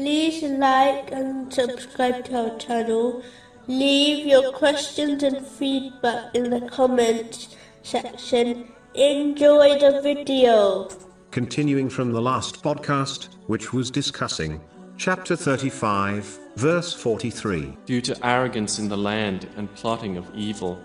[0.00, 3.22] like and subscribe to our channel.
[3.66, 8.72] Leave your questions and feedback in the comments section.
[8.94, 10.88] Enjoy the video.
[11.30, 14.60] Continuing from the last podcast, which was discussing
[14.96, 17.76] chapter 35, verse 43.
[17.86, 20.80] due to arrogance in the land and plotting of evil.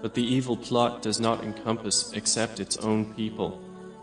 [0.00, 3.60] But the evil plot does not encompass except its own people.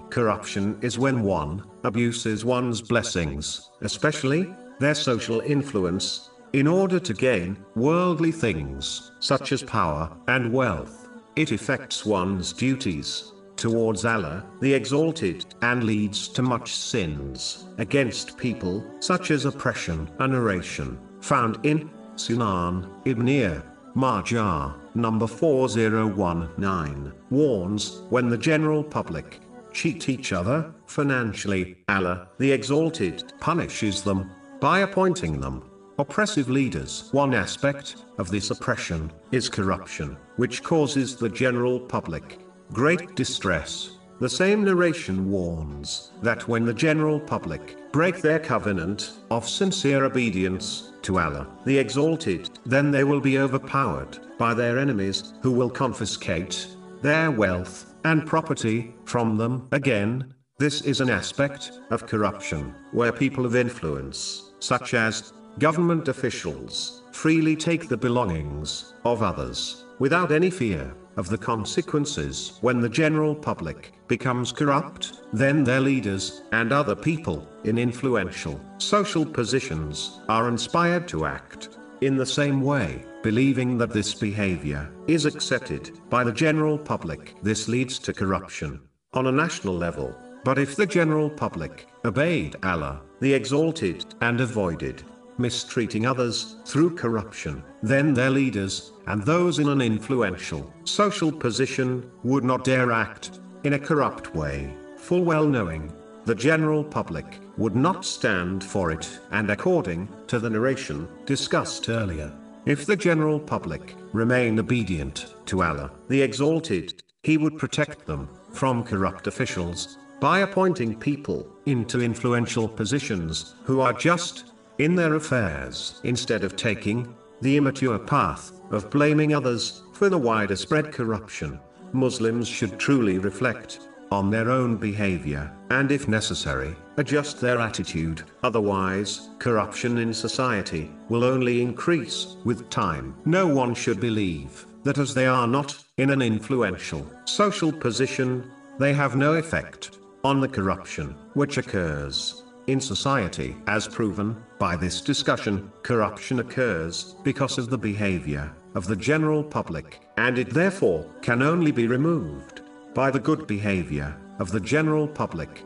[0.10, 7.58] Corruption is when one abuses one's blessings, especially their social influence, in order to gain
[7.76, 11.08] worldly things, such as power and wealth.
[11.36, 18.84] It affects one's duties towards Allah, the Exalted, and leads to much sins against people,
[19.00, 20.10] such as oppression.
[20.20, 23.62] A narration found in Sunan Ibn
[23.96, 29.40] Majah, number 4019, warns when the general public
[29.74, 35.64] cheat each other financially, Allah, the Exalted, punishes them by appointing them
[36.00, 37.10] oppressive leaders.
[37.12, 42.40] One aspect of this oppression is corruption, which causes the general public
[42.72, 43.98] great distress.
[44.20, 50.92] The same narration warns that when the general public break their covenant of sincere obedience
[51.04, 56.68] to Allah, the Exalted, then they will be overpowered by their enemies, who will confiscate
[57.02, 59.68] their wealth and property from them.
[59.72, 67.04] Again, this is an aspect of corruption, where people of influence, such as government officials,
[67.12, 72.58] freely take the belongings of others, without any fear of the consequences.
[72.62, 79.26] When the general public becomes corrupt, then their leaders and other people in influential social
[79.26, 85.92] positions are inspired to act in the same way, believing that this behavior is accepted
[86.10, 87.36] by the general public.
[87.44, 88.80] This leads to corruption
[89.14, 90.16] on a national level.
[90.44, 95.04] But if the general public obeyed Allah, the Exalted, and avoided
[95.38, 102.44] mistreating others through corruption, then their leaders, and those in an influential social position, would
[102.44, 105.92] not dare act in a corrupt way, full well knowing
[106.26, 112.32] the general public would not stand for it, and according to the narration discussed earlier,
[112.66, 118.84] if the general public remain obedient to Allah, the Exalted, He would protect them from
[118.84, 126.44] corrupt officials by appointing people into influential positions who are just in their affairs instead
[126.44, 131.60] of taking the immature path of blaming others for the wider spread corruption.
[131.94, 138.24] Muslims should truly reflect on their own behavior, and if necessary, adjust their attitude.
[138.44, 143.16] Otherwise, corruption in society will only increase with time.
[143.26, 148.50] No one should believe that as they are not in an influential social position,
[148.80, 153.56] they have no effect on the corruption which occurs in society.
[153.68, 160.00] As proven by this discussion, corruption occurs because of the behavior of the general public,
[160.18, 162.59] and it therefore can only be removed
[162.94, 165.64] by the good behavior of the general public.